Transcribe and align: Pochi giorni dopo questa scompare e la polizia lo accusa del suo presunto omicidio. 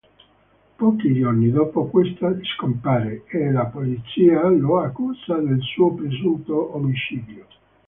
Pochi 0.79 1.13
giorni 1.13 1.51
dopo 1.51 1.85
questa 1.85 2.33
scompare 2.55 3.23
e 3.27 3.51
la 3.51 3.65
polizia 3.67 4.47
lo 4.47 4.79
accusa 4.79 5.35
del 5.35 5.61
suo 5.61 5.93
presunto 5.93 6.75
omicidio. 6.75 7.45